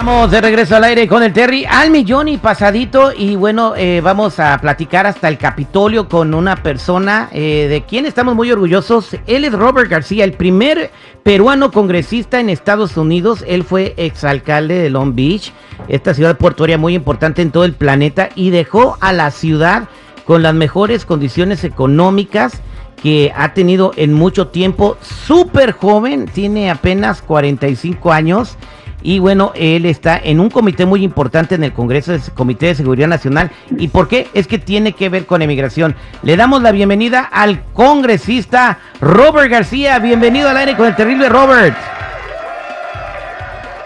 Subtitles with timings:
[0.00, 4.00] Estamos de regreso al aire con el Terry al millón y pasadito y bueno, eh,
[4.02, 9.14] vamos a platicar hasta el Capitolio con una persona eh, de quien estamos muy orgullosos.
[9.26, 10.90] Él es Robert García, el primer
[11.22, 13.44] peruano congresista en Estados Unidos.
[13.46, 15.52] Él fue exalcalde de Long Beach,
[15.86, 19.86] esta ciudad portuaria muy importante en todo el planeta y dejó a la ciudad
[20.24, 22.62] con las mejores condiciones económicas
[23.02, 24.96] que ha tenido en mucho tiempo.
[25.02, 28.56] Súper joven, tiene apenas 45 años
[29.02, 32.74] y bueno, él está en un comité muy importante en el Congreso, el Comité de
[32.74, 33.50] Seguridad Nacional.
[33.78, 34.28] ¿Y por qué?
[34.34, 35.94] Es que tiene que ver con emigración.
[36.22, 39.98] Le damos la bienvenida al congresista Robert García.
[39.98, 41.76] Bienvenido al aire con el terrible Robert.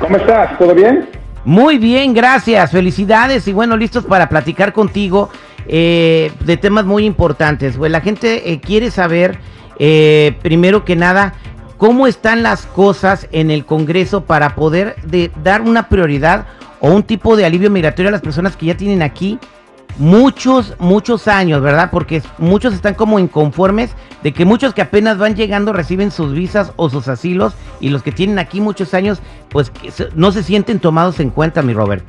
[0.00, 0.58] ¿Cómo estás?
[0.58, 1.08] ¿Todo bien?
[1.44, 2.70] Muy bien, gracias.
[2.70, 5.30] Felicidades y bueno, listos para platicar contigo
[5.66, 7.76] eh, de temas muy importantes.
[7.76, 9.38] Pues la gente eh, quiere saber,
[9.78, 11.34] eh, primero que nada,
[11.78, 14.96] cómo están las cosas en el Congreso para poder
[15.42, 16.46] dar una prioridad
[16.80, 19.38] o un tipo de alivio migratorio a las personas que ya tienen aquí
[19.96, 21.90] muchos, muchos años, ¿verdad?
[21.90, 26.72] Porque muchos están como inconformes de que muchos que apenas van llegando reciben sus visas
[26.76, 29.72] o sus asilos y los que tienen aquí muchos años, pues
[30.14, 32.04] no se sienten tomados en cuenta, mi Robert.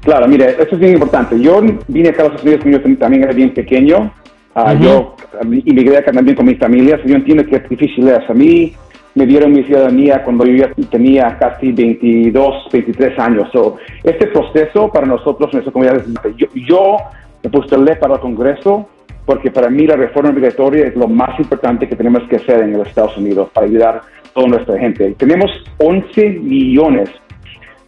[0.00, 1.40] Claro, mire, eso es bien importante.
[1.40, 4.12] Yo vine a Estados Unidos cuando también era bien pequeño
[4.54, 5.16] Uh, Yo
[5.64, 7.00] inmigré acá también con mis familias.
[7.04, 8.28] Yo entiendo que es difícil es.
[8.28, 8.74] A mí
[9.14, 13.48] me dieron mi ciudadanía cuando yo ya tenía casi 22, 23 años.
[13.52, 16.04] So, este proceso para nosotros, nuestra comunidad,
[16.36, 16.96] yo, yo
[17.42, 18.88] me postulé para el Congreso
[19.26, 22.76] porque para mí la reforma migratoria es lo más importante que tenemos que hacer en
[22.76, 24.02] los Estados Unidos para ayudar a
[24.34, 25.14] toda nuestra gente.
[25.18, 27.08] Tenemos 11 millones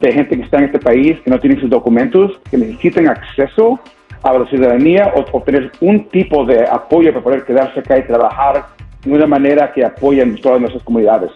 [0.00, 3.80] de gente que está en este país que no tienen sus documentos, que necesitan acceso
[4.24, 8.64] a la ciudadanía o obtener un tipo de apoyo para poder quedarse acá y trabajar
[9.04, 11.30] de una manera que apoye todas nuestras comunidades.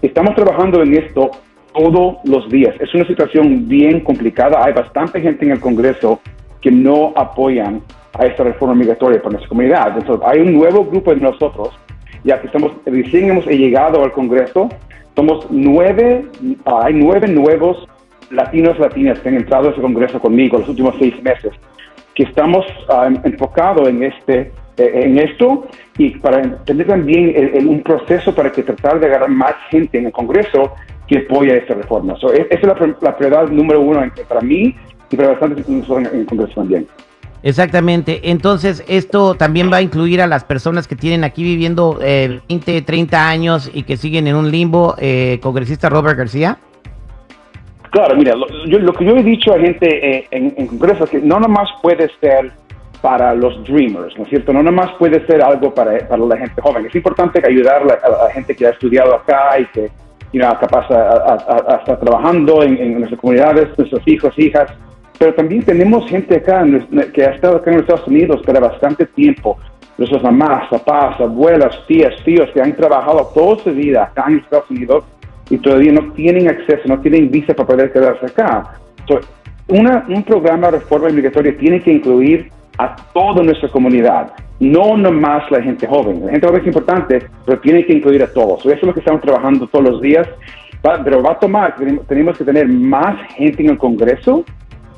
[0.00, 1.30] estamos trabajando en esto
[1.74, 2.74] todos los días.
[2.80, 4.64] Es una situación bien complicada.
[4.64, 6.20] Hay bastante gente en el Congreso
[6.60, 7.82] que no apoyan
[8.18, 9.98] a esta reforma migratoria para nuestra comunidad.
[9.98, 11.70] Entonces, hay un nuevo grupo de nosotros,
[12.24, 14.68] ya que estamos, recién hemos llegado al Congreso,
[15.14, 16.24] somos nueve,
[16.64, 17.86] hay nueve nuevos
[18.30, 21.52] latinos latinas que han entrado a ese Congreso conmigo los últimos seis meses
[22.14, 25.66] que estamos ah, enfocados en este eh, en esto
[25.98, 27.34] y para tener también
[27.68, 30.72] un proceso para que tratar de agarrar más gente en el Congreso
[31.06, 32.16] que apoya esta reforma.
[32.16, 34.74] So, e, esa es la, prioridad número uno para mí
[35.10, 36.86] y para bastantes en, en el Congreso también.
[37.42, 38.30] Exactamente.
[38.30, 42.82] Entonces, esto también va a incluir a las personas que tienen aquí viviendo eh, 20,
[42.82, 44.94] 30 años y que siguen en un limbo.
[44.98, 46.58] Eh, congresista Robert García.
[47.90, 49.86] Claro, mira, lo, que yo he dicho a gente
[50.18, 52.52] eh, en, en, Congreso es que no nomás puede ser
[53.02, 54.52] para los dreamers, ¿no es cierto?
[54.52, 56.86] No nomás puede ser algo para, para la gente joven.
[56.86, 59.90] Es importante ayudar a la, gente que ha estudiado acá y que
[60.32, 64.70] you know, capaz a, estar trabajando en, nuestras comunidades, nuestros hijos, hijas.
[65.18, 66.64] Pero también tenemos gente acá
[67.12, 69.58] que ha estado acá en los Estados Unidos para bastante tiempo.
[69.98, 74.70] Nuestras mamás, papás, abuelas, tías, tíos que han trabajado toda su vida acá en Estados
[74.70, 75.04] Unidos
[75.52, 78.72] y todavía no tienen acceso, no tienen visa para poder quedarse acá.
[79.68, 85.60] un programa de reforma migratoria tiene que incluir a toda nuestra comunidad, no nomás la
[85.60, 86.24] gente joven.
[86.24, 88.60] La gente joven es importante, pero tiene que incluir a todos.
[88.60, 90.26] eso es lo que estamos trabajando todos los días,
[91.04, 91.76] pero va a tomar,
[92.08, 94.46] tenemos que tener más gente en el Congreso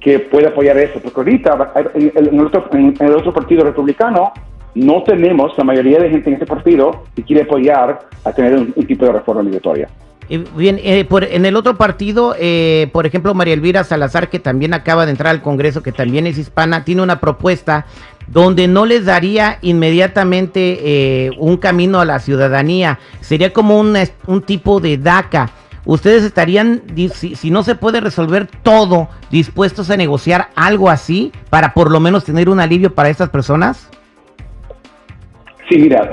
[0.00, 4.32] que pueda apoyar eso, porque ahorita en el, otro, en el otro partido republicano
[4.74, 8.86] no tenemos la mayoría de gente en este partido que quiere apoyar a tener un
[8.86, 9.88] tipo de reforma migratoria.
[10.28, 14.74] Bien, eh, por, en el otro partido, eh, por ejemplo, María Elvira Salazar, que también
[14.74, 17.86] acaba de entrar al Congreso, que también es hispana, tiene una propuesta
[18.26, 22.98] donde no les daría inmediatamente eh, un camino a la ciudadanía.
[23.22, 25.50] Sería como un, un tipo de DACA.
[25.86, 26.82] ¿Ustedes estarían,
[27.14, 32.00] si, si, no se puede resolver todo, dispuestos a negociar algo así para por lo
[32.00, 33.88] menos tener un alivio para estas personas?
[35.68, 36.10] Sí, mira,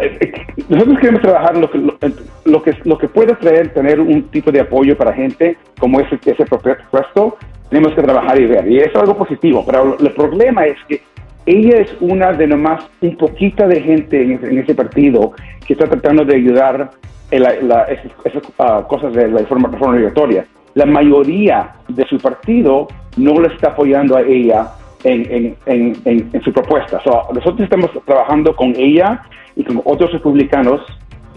[0.68, 4.60] nosotros queremos trabajar lo que, lo, que, lo que puede traer, tener un tipo de
[4.60, 7.38] apoyo para gente como ese, ese propuesto,
[7.70, 8.70] tenemos que trabajar y ver.
[8.70, 11.02] Y eso es algo positivo, pero el problema es que
[11.46, 15.32] ella es una de nomás un poquito de gente en ese, partido
[15.66, 16.92] que está tratando de ayudar
[17.32, 20.46] en esas, ah, cosas de la reforma, reforma migratoria.
[20.74, 24.68] La mayoría de su partido no le está apoyando a ella
[25.06, 27.00] en, en, en, su propuesta.
[27.34, 29.22] nosotros estamos trabajando con ella
[29.56, 30.82] y con otros republicanos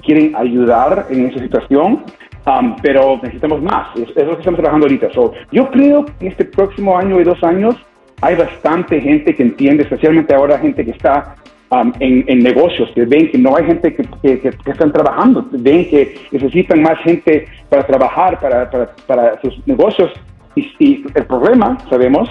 [0.02, 2.04] quieren ayudar en esa situación,
[2.46, 3.94] um, pero necesitamos más.
[3.96, 5.08] Es, es, lo que estamos trabajando ahorita.
[5.52, 7.76] yo creo que este próximo año y dos años
[8.22, 11.36] hay bastante gente que entiende, especialmente ahora gente que está
[11.70, 16.16] um, en, negocios, que ven que no hay gente que, que, están trabajando, ven que
[16.32, 20.10] necesitan más gente para trabajar, para, para, para sus negocios.
[20.56, 22.28] Y, el problema, sabemos,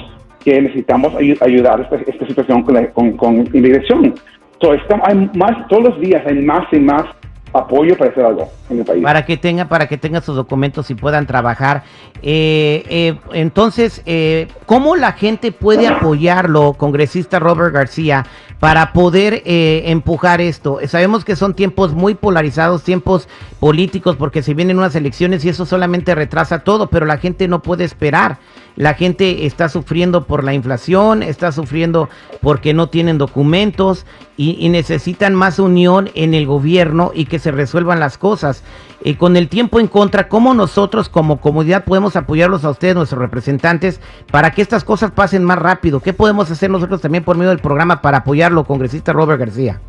[0.48, 4.16] que necesitamos ayudar a esta, esta situación con, con, con inmigración.
[4.62, 7.04] So, hay más, todos los días hay más y más
[7.52, 9.04] apoyo para hacer algo en el país.
[9.04, 11.84] Para que tenga, para que tenga sus documentos y puedan trabajar.
[12.22, 18.26] Eh, eh, entonces, eh, ¿cómo la gente puede apoyarlo, congresista Robert García,
[18.62, 20.80] para poder empujar esto?
[20.88, 23.28] Sabemos que son tiempos muy polarizados, tiempos
[23.60, 27.62] políticos, porque se vienen unas elecciones y eso solamente retrasa todo, pero la gente no
[27.62, 28.38] puede esperar.
[28.76, 32.10] La gente está sufriendo por la inflación, está sufriendo
[32.42, 34.06] porque no tienen documentos
[34.38, 38.64] y, necesitan más unión en el gobierno y que se resuelvan las cosas.
[39.04, 43.20] Y con el tiempo en contra, ¿cómo nosotros como comunidad podemos apoyarlos a ustedes, nuestros
[43.20, 44.00] representantes,
[44.32, 46.00] para que estas cosas pasen más rápido?
[46.00, 49.82] ¿Qué podemos hacer nosotros también por medio del programa para apoyarlo, congresista Robert García?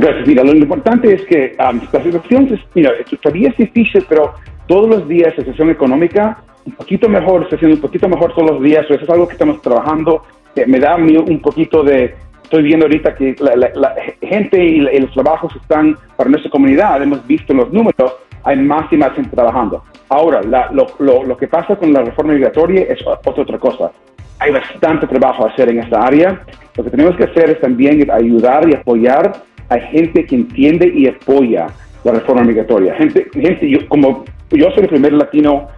[0.00, 0.28] Gracias.
[0.28, 4.34] Mira, lo importante es que um, la situación mira, todavía es difícil, pero
[4.68, 8.52] todos los días la situación económica un poquito mejor, está haciendo un poquito mejor todos
[8.52, 10.22] los días, eso es algo que estamos trabajando.
[10.66, 12.14] me da un poquito de,
[12.44, 17.52] estoy viendo ahorita que la, gente y, los trabajos están para nuestra comunidad, hemos visto
[17.54, 19.82] los números, hay más y más gente trabajando.
[20.10, 23.90] Ahora, lo, lo, que pasa con la reforma migratoria es otra cosa.
[24.38, 26.42] Hay bastante trabajo a hacer en esta área.
[26.76, 31.06] Lo que tenemos que hacer es también ayudar y apoyar a gente que entiende y
[31.06, 31.66] apoya
[32.04, 32.94] la reforma migratoria.
[32.94, 35.68] Gente, gente yo, como yo soy el primer latino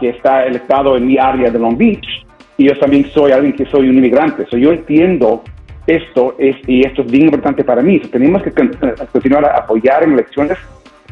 [0.00, 2.06] que está electado en mi área de Long Beach
[2.56, 4.46] y yo también soy alguien que soy un inmigrante.
[4.46, 5.42] So, yo entiendo
[5.86, 8.00] esto es, y esto es bien importante para mí.
[8.00, 8.52] tenemos que
[9.12, 10.58] continuar a apoyar en elecciones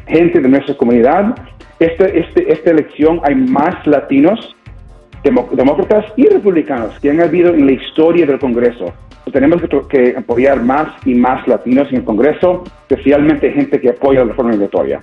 [0.06, 1.34] gente de nuestra comunidad.
[1.78, 4.54] Este, este, esta elección hay más latinos,
[5.22, 8.92] demócratas y republicanos que han habido en la historia del Congreso.
[9.32, 14.20] Tenemos que, que, apoyar más y más latinos en el Congreso, especialmente gente que apoya
[14.20, 15.02] la reforma migratoria.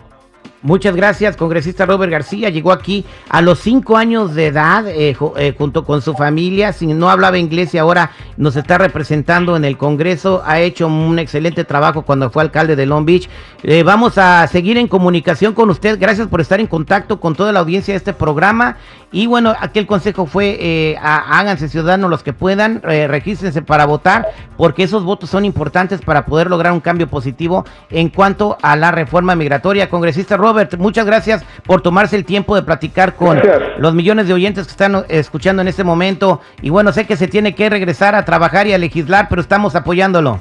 [0.63, 2.49] Muchas gracias, congresista Robert García.
[2.49, 6.71] Llegó aquí a los cinco años de edad eh, eh, junto con su familia.
[6.71, 10.43] Si no hablaba inglés y ahora nos está representando en el Congreso.
[10.45, 13.27] Ha hecho un excelente trabajo cuando fue alcalde de Long Beach.
[13.63, 15.99] Eh, vamos a seguir en comunicación con usted.
[15.99, 18.77] Gracias por estar en contacto con toda la audiencia de este programa.
[19.11, 24.83] Y bueno, aquí el consejo fue, háganse ciudadanos los que puedan, regístrense para votar, porque
[24.83, 29.35] esos votos son importantes para poder lograr un cambio positivo en cuanto a la reforma
[29.35, 29.89] migratoria.
[29.89, 33.39] Congresista Robert Robert, muchas gracias por tomarse el tiempo de platicar con
[33.77, 36.41] los millones de oyentes que están escuchando en este momento.
[36.61, 39.75] Y bueno, sé que se tiene que regresar a trabajar y a legislar, pero estamos
[39.75, 40.39] apoyándolo.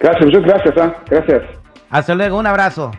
[0.00, 0.74] Gracias, muchas gracias.
[0.78, 0.96] ¿ah?
[1.08, 1.42] Gracias.
[1.90, 2.90] Hasta luego, un abrazo.